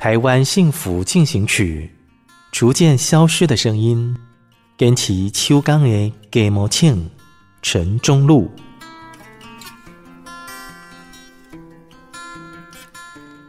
[0.00, 1.90] 台湾幸福进行曲，
[2.50, 4.16] 逐渐消失的声音，
[4.78, 7.10] 跟其秋刚的给魔庆
[7.60, 8.50] 陈中路。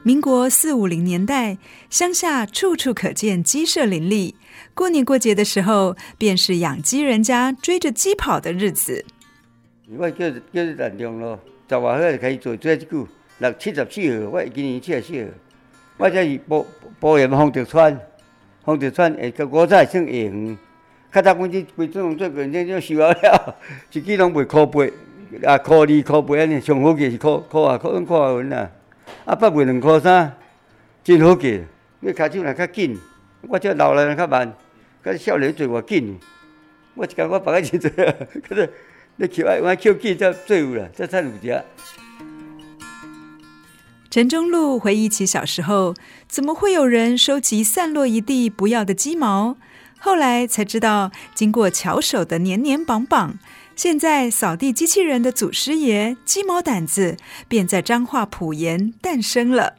[0.03, 1.57] 民国四五零年代，
[1.89, 4.35] 乡下处处可见鸡舍林立，
[4.73, 9.05] 过年过节的时候，便是养鸡人家追着鸡跑的日子。
[9.97, 13.07] 我叫叫陈中禄，十外岁开始做，做这久
[13.39, 15.29] 六七十四号，我今年七十四号。
[16.01, 16.65] 我这是保
[16.99, 17.95] 保盐丰泽川，
[18.65, 20.57] 丰泽川诶，个果菜算盐。
[21.13, 23.55] 较早阮这规种做过，这种收了了，
[23.91, 24.83] 一支拢卖箍八，
[25.45, 28.67] 啊箍二箍八安尼，上好价是箍箍啊，箍两箍啊文啦。
[29.25, 30.35] 啊，不卖两箍三，
[31.03, 31.47] 真好价。
[31.99, 32.97] 你开手若较紧，
[33.47, 34.51] 我这老人较慢，
[35.03, 36.17] 佮少年做偌紧。
[36.95, 38.15] 我一工我放个真济啊，
[38.49, 38.67] 可是
[39.17, 41.63] 你扣爱我扣紧才做有啦，才趁有食。
[44.11, 45.95] 陈中禄回忆起小时候，
[46.27, 49.55] 怎么会有人收集散落一地不要的鸡毛？
[49.99, 53.39] 后来才知道，经过巧手的黏黏绑绑，
[53.73, 57.15] 现在扫地机器人的祖师爷鸡毛掸子
[57.47, 59.75] 便在彰化埔盐诞生了。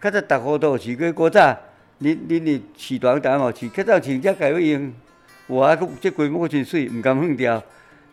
[0.00, 1.58] 较早大糊涂是个古早，
[1.98, 4.92] 你你你起床打毛起，较早请假改会用，
[5.48, 7.60] 我啊这规模真水，唔敢放掉。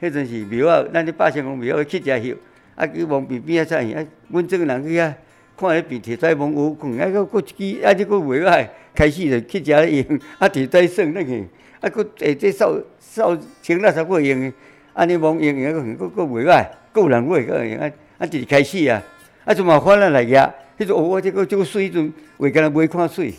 [0.02, 2.36] 迄阵是庙啊，咱啲百姓公庙去食肉，
[2.74, 5.14] 啊去往边边啊啥啊，阮这个人去啊。
[5.58, 11.34] 看迄边铁仔蒙有空，啊，搁搁一支，啊，即个袂歹，开始就去食用，啊，铁仔算那个，
[11.80, 14.54] 啊，搁诶，这扫扫清垃圾过用的，
[14.94, 19.02] 啊，你蒙用用搁搁搁袂歹，搁有人会用，啊，啊，就是开始啊，
[19.46, 23.34] 啊，就嘛翻来来个，迄种哦，这个即个水阵，为干那买看水，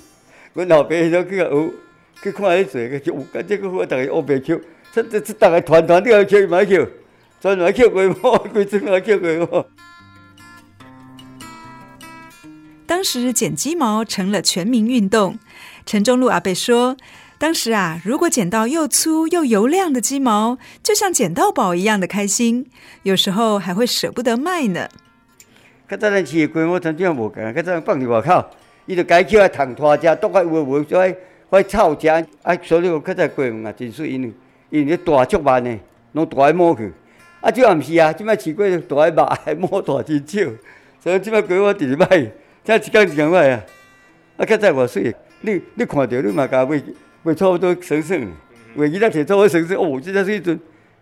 [0.54, 1.70] 阮老爸迄阵去学，
[2.22, 4.60] 去看迄水，个就，啊，这个我逐个学白抾，
[4.90, 6.88] 这这这逐个团团都要抾，买抾，
[7.40, 9.66] 专门抾过毛，规阵啊抾过毛。
[12.86, 15.38] 当时剪鸡毛成了全民运动。
[15.84, 16.96] 陈中路阿伯说
[17.36, 22.66] ：“当时啊，如果捡到又粗又油亮的鸡毛，就像捡到宝一样的开心。
[23.02, 24.88] 有时候还会舍不得卖呢。”
[25.88, 28.44] 较早咱饲的龟，我曾经无讲，较早放伫外口，
[28.86, 31.14] 伊就该去爱烫拖只，剁开有无就爱
[31.50, 32.08] 爱臭只。
[32.08, 32.24] 啊，
[32.62, 34.32] 所以讲较早龟啊真水，因为
[34.70, 35.78] 因为大足慢呢，
[36.12, 36.92] 拢大爱摸去。
[37.40, 40.40] 啊，这也毋是啊，即摆饲龟大爱肉， 爱摸大真少。
[41.02, 42.06] 所以即摆龟我直直卖。
[42.66, 43.62] 这一工一工卖啊！
[44.38, 46.82] 啊，较早偌水，你你看到你嘛甲买
[47.22, 48.28] 买差不多省省，
[48.74, 49.76] 卖几多钱差不多省省。
[49.76, 50.58] 哦，这只水准，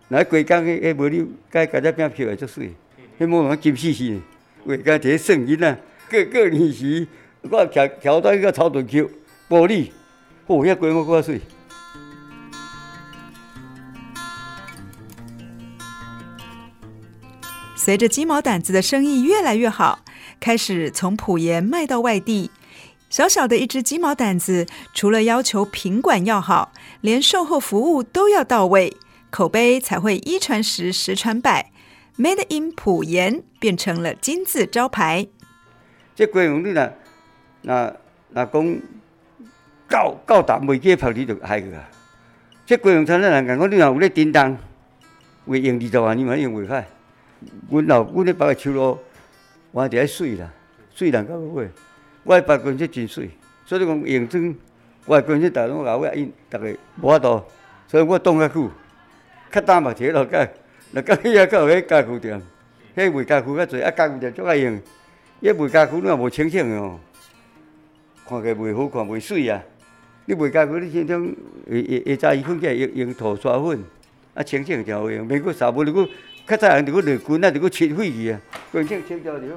[0.09, 2.75] 那规工诶诶无你该甲只变漂诶足水，
[3.19, 4.21] 迄毛人金丝丝，
[4.65, 5.75] 卖甲这省银啊，
[6.11, 7.09] 过过年时
[7.41, 8.99] 我桥桥段个草屯桥
[9.49, 9.91] 玻璃，
[10.47, 11.41] 哦，遐规模够水。
[17.75, 20.01] 随着鸡毛掸子的生意越来越好。
[20.41, 22.50] 开始从埔盐卖到外地，
[23.09, 28.97] 小小的一只鸡毛掸子，除了要求品管要好，连售后服务都要到位，
[29.31, 31.71] 口碑才会一传十，十传百
[32.19, 35.27] ，Made in 埔盐变成了金字招牌。
[36.15, 36.91] 这贵阳你呐，
[37.63, 37.92] 那
[38.31, 38.77] 那讲
[39.89, 41.89] 高高档袂记跑你就害个啊！
[42.66, 44.57] 这贵阳产的人讲，你若有咧叮当，
[45.47, 46.84] 会用二十万，你嘛用袂歹。
[47.71, 48.98] 阮老阮咧包个手路。
[49.74, 50.48] 我伫遐水啦，
[50.94, 51.68] 水人较好买。
[52.22, 53.28] 我白棍子真水，
[53.66, 54.54] 所以讲用装
[55.04, 57.42] 我棍子，逐个拢搞我因，逐个无法度，
[57.88, 58.71] 所以我冻较久。
[59.50, 60.48] 较淡嘛，摕落盖，
[60.92, 62.41] 落盖遐较有迄加固店，
[62.94, 64.80] 迄卖加固较济，啊加固店足爱用。
[65.41, 67.00] 伊卖加固你若无清醒哦，
[68.28, 69.60] 看起来袂好看，袂水啊。
[70.26, 71.34] 你卖加固你先种
[71.68, 73.82] 下下下早伊放起来用用涂刷粉，
[74.34, 76.09] 啊清醒就好用，免搁扫不，如果。
[76.47, 78.41] 较早人就搁落菌啊，就去切废去啊，
[78.73, 79.55] 干净清掉就好。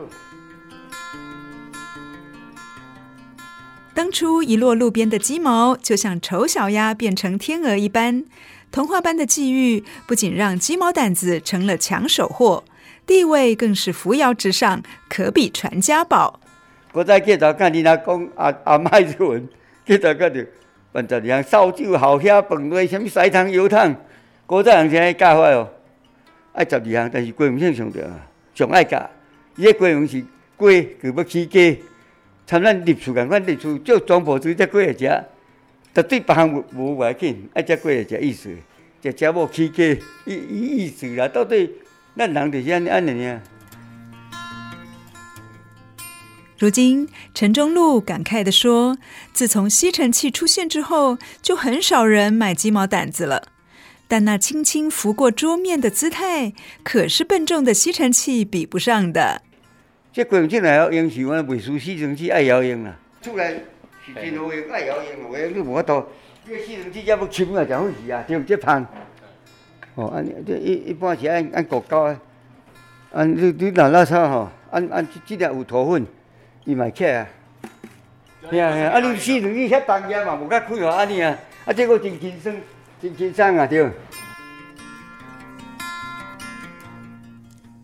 [3.94, 8.24] 当初一落路边的鸡毛，就像丑小鸭变成天鹅一般。
[8.72, 12.64] 童话般的际遇，不仅让鸡毛掸子成了抢手货，
[13.06, 16.40] 地位更是扶摇直上，可比传家宝。
[16.92, 19.50] 古早记头甲你若讲阿阿妈时阵，
[19.86, 20.46] 记头甲着，
[20.92, 23.96] 办十样烧酒、好虾、饭类，什么西汤、油汤，
[24.46, 25.70] 古早人是安尼教法哦。
[26.58, 28.12] 爱十二项，但是鸡毛上着
[28.56, 29.10] 上爱教。
[29.56, 30.26] 伊个鸡毛是鸡，
[30.58, 31.80] 佮要起家，
[32.48, 35.24] 参咱立厝共款，立厝做庄婆子，才过会食。
[35.94, 38.50] 绝对别项无无要紧，爱食过会食意思，
[39.04, 39.84] 食食无起家，
[40.26, 41.28] 意意意思啦。
[41.28, 41.70] 到底
[42.16, 43.40] 咱人就是安尼安尼尔。
[46.60, 48.98] 如今，陈忠禄感慨地说
[49.32, 53.44] ：“自从吸尘器出现之后，就很少人买鸡毛掸子了。
[54.08, 59.42] 但那轻轻拂过桌面的姿态，可是笨重的吸尘器比不上的。”
[60.14, 60.24] 这
[60.62, 62.96] 来要用，是阮袂输吸尘器爱摇用啦。
[63.22, 63.52] 出来
[64.06, 66.04] 是真好用，爱摇用，我你无法度。
[66.48, 68.24] 这吸尘器要不轻啊？
[68.48, 68.86] 这芳。
[69.96, 72.20] 哦，安尼这一一般是按按国高啊。
[73.12, 76.06] 按你你拿垃圾吼，按按这这点有头粉。
[76.66, 76.76] 伊
[77.14, 77.28] 啊，
[78.50, 82.56] 系啊系啊，啊你吸尘器遐重嘢嘛，无甲开哦安尼啊，啊这个真轻松，
[83.00, 83.90] 真啊对。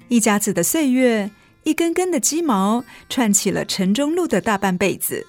[0.08, 1.32] 一家子的岁月，
[1.64, 5.26] 一根根的鸡毛串起了陈忠禄的大半辈子。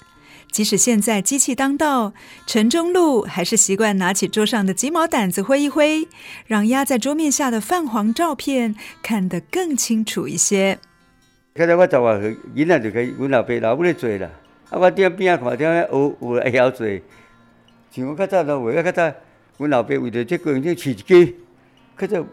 [0.50, 2.12] 即使现在机器当道，
[2.46, 6.06] 陈忠禄还是习惯拿起桌上的鸡毛掸子挥一挥，
[6.46, 10.78] 让压在桌面下的泛黄照片看得更清楚一些。
[11.54, 14.30] 刚才我十外岁，囡仔就可以，阮老爸老母咧做啦。
[14.70, 16.86] 啊，我踮边仔看，踮遐学，有会晓做。
[17.90, 19.12] 像我较早都较早
[19.56, 21.36] 阮老爸为着这过程饲一鸡，
[21.96, 22.26] 较早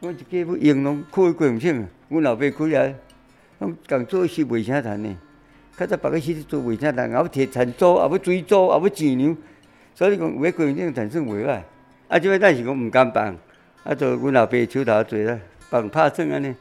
[0.00, 2.94] 阮一鸡要用拢开过程，阮老爸开啊，
[3.58, 5.16] 拢共做是卖啥赚呢？
[5.76, 9.36] 较早别个是做卖啥赚，也要铁铲租，也要水租，也要钱粮，
[9.94, 11.60] 所以讲有个过程产生袂歹。
[12.06, 13.36] 啊，即摆咱是讲毋甘放，
[13.82, 15.38] 啊，就阮老爸手头做啦，
[15.68, 16.54] 放拍算安尼。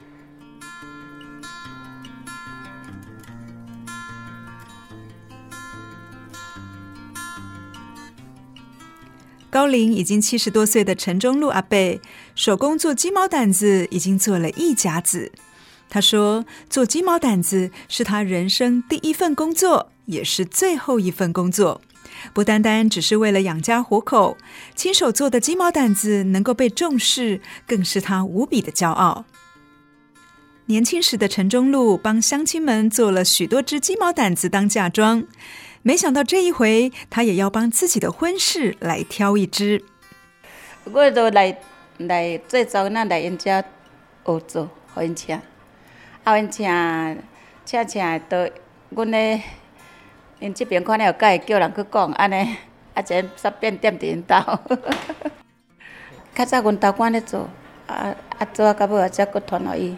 [9.57, 11.99] 高龄已经七十多岁的陈忠禄阿伯，
[12.35, 15.31] 手工做鸡毛掸子已经做了一甲子。
[15.89, 21.81] 他说：“做鸡毛掸子是他人生第一份工作，也是最后一份工作。
[22.35, 24.37] 不单单只是为了养家糊口，
[24.75, 29.25] 亲手做的鸡毛掸子能够被重视，更是他无比的骄傲。”
[30.69, 35.23] 年轻时的陈忠禄帮乡亲们做了许多只鸡毛掸子当嫁妆。
[35.87, 39.85] 没想到这一回，他也要帮自己的婚事来挑一只。
[40.83, 41.57] 我都来
[41.99, 43.63] 来最早那来人家
[44.25, 45.39] 学做，给人请，
[46.25, 47.17] 啊，因请
[47.63, 48.49] 请请都，
[48.89, 49.41] 阮咧，
[50.41, 52.57] 因这边看了有改，叫人去讲，安尼，
[52.93, 54.61] 啊，这煞变点点到。
[56.35, 57.49] 较早阮兜惯咧做，
[57.87, 59.95] 啊啊做啊到尾啊，才佫传互伊，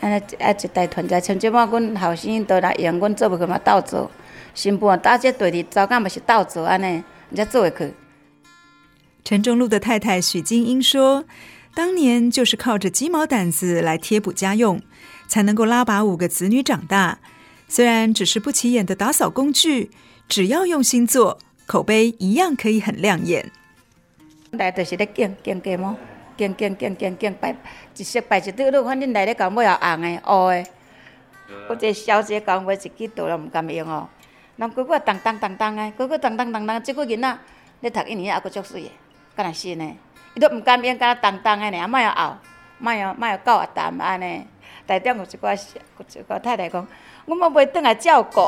[0.00, 4.10] 安尼啊一代传一代，像即摆阮后生都来用，阮做不去嘛斗做。
[4.54, 7.04] 新妇大姐对你早干嘛是斗做安尼，人
[7.34, 7.92] 家做会去。
[9.24, 11.24] 陈忠禄的太太许金英说
[11.74, 14.80] ：“当年就是靠着鸡毛掸子来贴补家用，
[15.26, 17.18] 才能够拉拔五个子女长大。
[17.68, 19.90] 虽然只是不起眼的打扫工具，
[20.28, 23.50] 只要用心做，口碑一样可以很亮眼。”
[24.52, 25.96] 来就是咧拣拣鸡毛，
[26.36, 27.54] 拣拣拣拣拣摆，
[27.96, 30.66] 一色摆一堆，反正来咧讲尾后红的、乌的，
[31.68, 34.08] 我这小姐讲话一支刀了，毋甘用哦。
[34.56, 37.38] 人规个当当当当诶，规个当当当当，即个囡仔
[37.80, 38.92] 咧读一年还佫足水诶，
[39.34, 39.96] 敢若新诶，
[40.34, 42.36] 伊都毋甘用，敢若当当诶呢，啊，莫要后，
[42.78, 44.46] 莫要莫要搞啊淡安尼。
[44.86, 46.86] 台中有一寡一寡太太讲，
[47.26, 48.40] 阮要买转来照顾，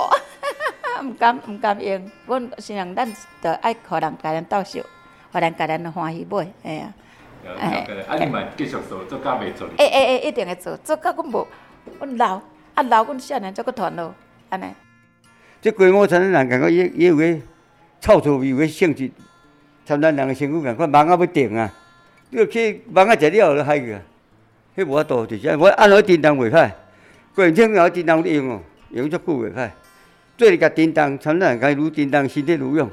[1.04, 2.10] 毋甘毋甘用。
[2.26, 4.82] 阮是人，咱着爱互人家人斗秀，
[5.32, 6.92] 互人家人欢喜买，哎呀。
[7.58, 9.68] 哎，啊你嘛继续做，做甲袂做。
[9.78, 11.46] 哎哎哎，一定会做，做甲阮无，
[11.98, 12.42] 阮老
[12.74, 14.14] 啊老，阮少年则搁传落，
[14.50, 14.66] 安尼。
[15.60, 17.36] 这规模参咱人感觉也也有个
[18.00, 19.10] 臭臭味，有个性质，
[19.84, 21.72] 参咱人个身躯感觉网啊要定啊，
[22.30, 24.00] 你去网啊食了就害去啊，
[24.76, 26.70] 迄无法度就是，我按落叮当袂歹，
[27.34, 29.70] 过年前后叮当用哦，用足久袂歹，
[30.36, 32.88] 做一个叮当，参咱人讲愈叮当身体愈勇。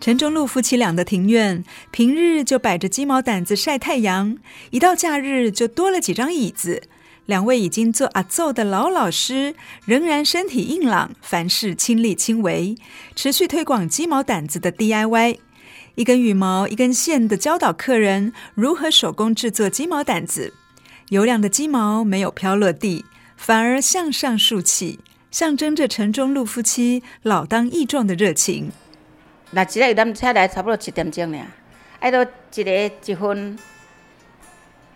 [0.00, 4.38] 陈忠禄夫妻俩的庭院，平日就摆着鸡毛掸子晒太阳，
[4.70, 6.84] 一到假日就多了几张椅子。
[7.26, 12.76] 两位已经做阿祖的老老师，仍然身体硬朗，凡事亲力亲为，
[13.16, 15.38] 持续推广鸡毛掸子的 DIY。
[15.96, 20.54] 一根羽毛一根线的教导客人如何手工制作鸡毛掸子，
[21.08, 23.04] 油亮的鸡毛没有飘落地，
[23.36, 25.00] 反而向上竖起，
[25.32, 28.70] 象征着陈忠禄夫妻老当益壮的热情。
[29.50, 31.42] 那一个游览车来差不多七点钟呢，
[32.00, 33.58] 爱到一个一分，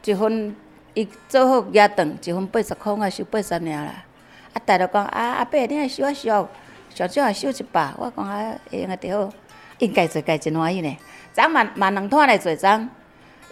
[0.05, 0.55] 一分
[0.93, 4.05] 伊做好压断，一分八十块，我收八十尔啦。
[4.53, 6.49] 啊，大家讲啊，阿伯你来收啊收，
[6.95, 7.95] 上少也收一百。
[7.97, 9.33] 我讲啊，会用个就好，
[9.79, 10.99] 应该做该真欢喜呢。
[11.33, 12.69] 昨晚万人拖来做昨，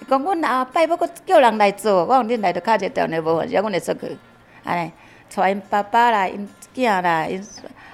[0.03, 4.19] 伊讲阮后摆要阁叫人来做，我讲恁来着敲一个电话无，然后阮会出去，
[4.65, 4.93] 安尼
[5.35, 7.43] 带因爸爸啦，因囝啦，因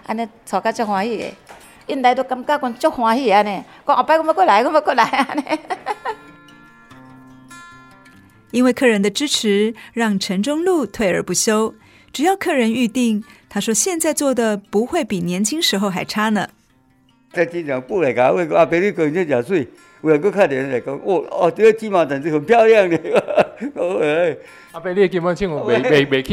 [0.07, 1.33] 安尼带甲足欢喜的。
[1.87, 5.43] 因来都感觉讲足欢喜安尼，讲后摆我要过来，我要过来安尼。
[8.51, 11.75] 因为客人的支持，让陈忠禄退而不休。
[12.13, 16.49] 只要客人预定，他说现在做的不会比年轻时候还差呢。
[17.33, 19.69] 在机场过来搞，我阿伯你真水，
[20.03, 20.17] 来
[20.81, 22.89] 讲，哦哦，这个鸡毛毡子很漂亮
[24.73, 25.21] 阿伯你去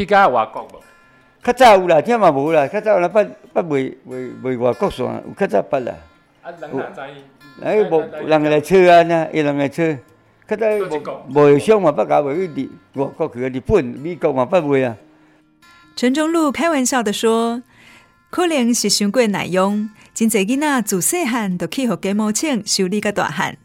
[0.06, 0.93] 到外国无？
[1.44, 2.66] 较早有啦，现在嘛无啦。
[2.66, 5.92] 较早那捌捌卖卖卖外国线，有较早捌啦。
[6.42, 7.00] 啊，人哪知？
[7.62, 9.94] 哎，无人来车啊，呐伊人来车。
[10.48, 10.66] 较早
[11.28, 14.96] 无卖商嘛，捌搞卖去日外国去，日本、美国嘛捌卖啊。
[15.94, 17.62] 陈忠禄开玩笑地说
[18.30, 23.58] ：“可能是伤过耐用，真侪囡仔自细汉就去学鸡毛枪修理个大汉，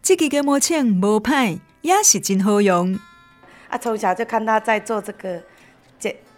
[0.00, 2.96] 这个鸡毛枪无歹，也是真好用。
[3.68, 5.42] 啊，从小就看他在做这个。”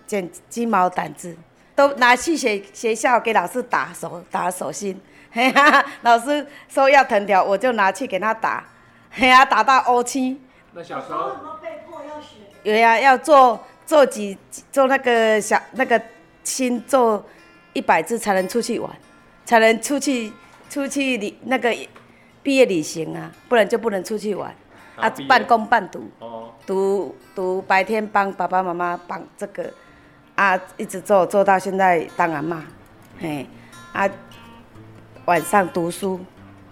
[0.07, 1.37] 剪鸡毛掸子，
[1.75, 5.01] 都拿去学学校给老师打手打手心，
[5.33, 8.65] 嘿哈，老师说要藤条，我就拿去给他打，
[9.11, 10.41] 嘿呀，打到乌青。
[10.73, 12.37] 那小时候被迫要学？
[12.63, 14.39] 有呀，要做做几
[14.71, 16.01] 做那个小那个
[16.45, 17.25] 亲做
[17.73, 18.91] 一百只才能出去玩，
[19.45, 20.33] 才能出去
[20.71, 21.75] 出去旅那个
[22.43, 24.55] 毕业旅行啊，不然就不能出去玩。
[24.97, 29.71] 啊，半工半读，哦，读读白天帮爸爸妈妈绑这个。
[30.37, 32.61] 啊，一直做做到现在当阿嬷，
[33.19, 33.47] 嘿，
[33.93, 34.09] 啊，
[35.25, 36.21] 晚上读书，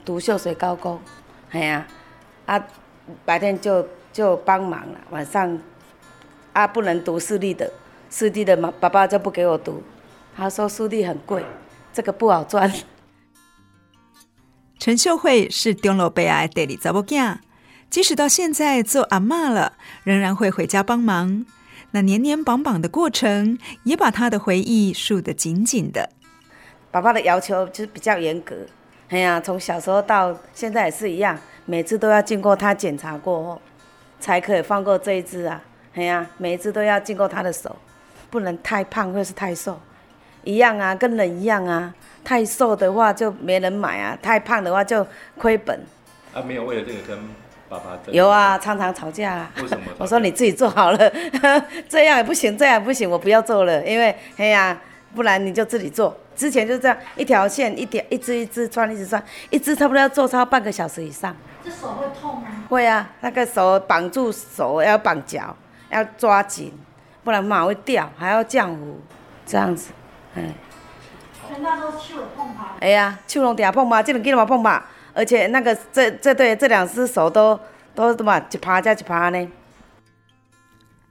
[0.04, 1.00] 读秀水高工，
[1.50, 1.87] 嘿啊，
[2.44, 2.62] 啊，
[3.25, 5.59] 白天就就帮忙了，晚上，
[6.52, 7.73] 啊，不能读私立的，
[8.11, 9.83] 私立的妈爸爸就不给我读，
[10.37, 11.42] 他说私立很贵，
[11.90, 12.71] 这个不好赚。
[14.78, 17.38] 陈秀慧是中路北爱第二查某囝，
[17.88, 21.47] 即使到现在做阿嬷了，仍然会回家帮忙。
[21.95, 26.11] 那黏黏绑绑的过程，也把他的回忆束得紧紧的。
[26.91, 28.57] 爸爸的要求就是比较严格，
[29.11, 33.63] 哎呀，从小时候到现在也是一样，每次都要经过他检查过后，
[34.19, 35.63] 才可以放过这一只啊。
[35.95, 37.77] 哎呀，每一只都要经过他的手，
[38.29, 39.81] 不能太胖或是太瘦，
[40.43, 41.95] 一样啊，跟人一样啊。
[42.25, 45.07] 太瘦的话就没人买啊，太胖的话就
[45.39, 45.79] 亏本。
[46.33, 47.17] 啊，没有为了这个跟。
[48.11, 49.50] 有啊，常常吵架啊。
[49.61, 49.85] 为什么？
[49.99, 51.12] 我说你自己做好了，
[51.88, 54.78] 这样也不行，这样也不行，我不要做了，因为哎呀，
[55.14, 56.16] 不然你就自己做。
[56.37, 61.35] 之前就这样一条线，一点一只一只穿，一直穿，一只差不多要做超半个小时以上。
[61.64, 62.49] 这手会痛吗？
[62.68, 65.56] 会啊，那个手绑住手要绑脚，
[65.90, 66.73] 要抓紧，
[67.23, 69.00] 不然马会掉，还要浆糊，
[69.47, 69.92] 这样子，
[70.37, 70.42] 哎。
[71.47, 72.75] 全家都手碰吧？
[72.80, 74.87] 哎呀，手拢定碰吧，这两只嘛碰吧。
[75.14, 77.59] 而且那个这这对这两只手都
[77.94, 79.49] 都怎么一趴加一趴呢？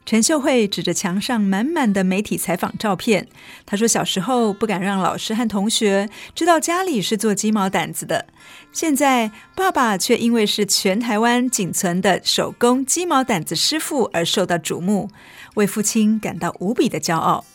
[0.06, 3.26] 陈秀慧指着墙上满满的媒体采访照片，
[3.66, 8.26] 她说：“小时候不敢让老师和同学知道家里是做鸡毛掸子的，
[8.74, 15.10] 现在爸爸却因为是全台湾仅存的手工鸡毛掸子师傅而受到瞩目，
[15.54, 17.46] 为父亲感到无比的骄傲。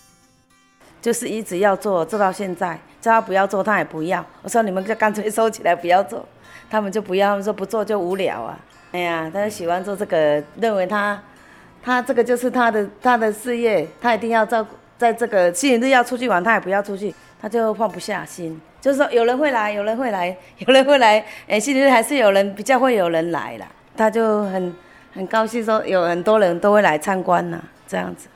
[1.03, 4.25] 就是一直要做，做到现在，叫他不要做，他也不要。
[4.43, 6.27] 我说你们就干脆收起来，不要做。”
[6.71, 8.59] 他们就不要，他们说不做就无聊啊。
[8.93, 11.21] 哎呀，他就喜欢做这个，认为他，
[11.83, 18.61] 他这个就是他的他的事业，他一定要照顾，在这个星期日要出去玩，他也不要出去，他就放不下心。
[18.81, 24.75] 就是说有人会来，有人会来，有人会来，哎，星期日还是有人比较会有人来了，他就很
[25.13, 28.29] 很高兴说有很多人都会来参观呐，这样子。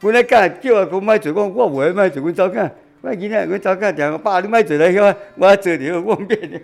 [0.00, 2.72] 我来干，叫我讲买做，我我不会买做，我照干。
[3.04, 6.58] 我今天我早干讲，爸你买做来个，我做了我变的。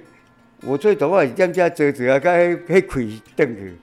[0.63, 3.75] 我最多我是这样做做啊，该该亏等去。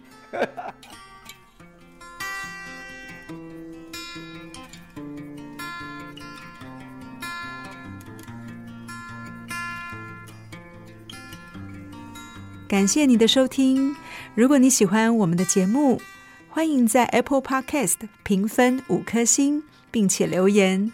[12.67, 13.95] 感谢你的收听。
[14.33, 16.01] 如果你喜欢我们的节目，
[16.49, 19.61] 欢迎在 Apple Podcast 评分五颗星，
[19.91, 20.91] 并且留言。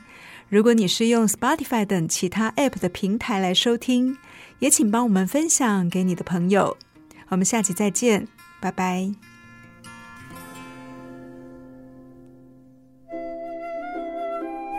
[0.49, 4.17] 如果你是用 spotify 等其他 app 的平台来收听
[4.59, 6.77] 也请帮我们分享给你的朋友。
[7.29, 8.27] 我们下期再见
[8.61, 9.11] 拜拜。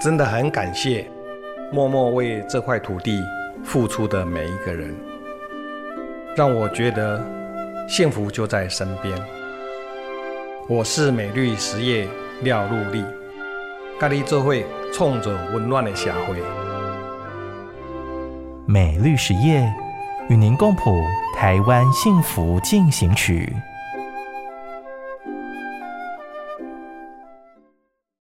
[0.00, 1.11] 真的很感谢
[1.73, 3.23] 默默为这块土地
[3.64, 4.94] 付出的每一个人
[6.37, 7.25] 让我觉得
[7.88, 9.14] 幸福就在身边。
[10.68, 12.09] 我是美绿实业
[12.42, 13.04] 廖路丽。
[13.98, 16.42] 跟你做会创造温暖的社会。
[18.66, 19.70] 美丽实业
[20.28, 21.02] 与您共谱
[21.36, 23.54] 台湾幸福进行曲。